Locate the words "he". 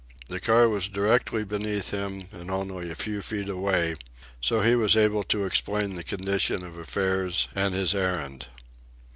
4.61-4.73